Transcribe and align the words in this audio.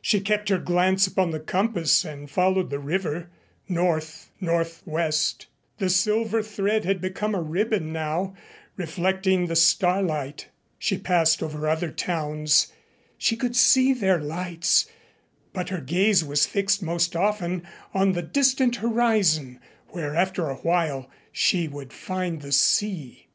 She 0.00 0.18
kept 0.20 0.48
her 0.48 0.58
glance 0.58 1.08
on 1.16 1.30
the 1.30 1.38
compass 1.38 2.04
and 2.04 2.28
followed 2.28 2.68
the 2.68 2.80
river. 2.80 3.30
North 3.68 4.28
northwest. 4.40 5.46
The 5.78 5.88
silver 5.88 6.42
thread 6.42 6.84
had 6.84 7.00
become 7.00 7.32
a 7.32 7.40
ribbon 7.40 7.92
now, 7.92 8.34
reflecting 8.76 9.46
the 9.46 9.54
starlight. 9.54 10.48
She 10.80 10.98
passed 10.98 11.44
over 11.44 11.68
other 11.68 11.92
towns. 11.92 12.72
She 13.16 13.36
could 13.36 13.54
see 13.54 13.92
their 13.92 14.18
lights, 14.18 14.86
but 15.52 15.68
her 15.68 15.80
gaze 15.80 16.24
was 16.24 16.44
fixed 16.44 16.82
most 16.82 17.14
often 17.14 17.64
on 17.94 18.14
the 18.14 18.22
distant 18.22 18.74
horizon, 18.82 19.60
where 19.90 20.16
after 20.16 20.48
a 20.50 20.56
while 20.56 21.08
she 21.30 21.68
would 21.68 21.92
find 21.92 22.42
the 22.42 22.50
sea. 22.50 23.28